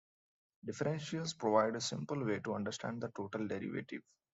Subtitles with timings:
[0.65, 4.01] Differentials provide a simple way to understand the total derivative.